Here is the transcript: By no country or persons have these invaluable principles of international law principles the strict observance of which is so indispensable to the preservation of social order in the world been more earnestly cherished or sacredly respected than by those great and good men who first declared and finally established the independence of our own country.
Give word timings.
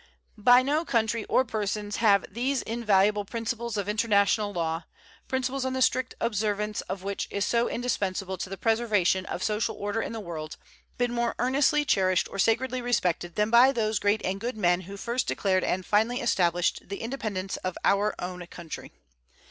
By 0.39 0.63
no 0.63 0.83
country 0.83 1.25
or 1.25 1.45
persons 1.45 1.97
have 1.97 2.25
these 2.27 2.63
invaluable 2.63 3.23
principles 3.23 3.77
of 3.77 3.87
international 3.87 4.51
law 4.51 4.85
principles 5.27 5.61
the 5.61 5.79
strict 5.83 6.15
observance 6.19 6.81
of 6.89 7.03
which 7.03 7.27
is 7.29 7.45
so 7.45 7.69
indispensable 7.69 8.35
to 8.39 8.49
the 8.49 8.57
preservation 8.57 9.27
of 9.27 9.43
social 9.43 9.75
order 9.75 10.01
in 10.01 10.11
the 10.11 10.19
world 10.19 10.57
been 10.97 11.11
more 11.13 11.35
earnestly 11.37 11.85
cherished 11.85 12.27
or 12.31 12.39
sacredly 12.39 12.81
respected 12.81 13.35
than 13.35 13.51
by 13.51 13.71
those 13.71 13.99
great 13.99 14.25
and 14.25 14.39
good 14.39 14.57
men 14.57 14.81
who 14.81 14.97
first 14.97 15.27
declared 15.27 15.63
and 15.63 15.85
finally 15.85 16.19
established 16.19 16.89
the 16.89 16.99
independence 17.01 17.57
of 17.57 17.77
our 17.85 18.15
own 18.19 18.43
country. 18.47 18.91